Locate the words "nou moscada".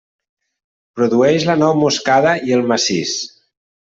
1.59-2.33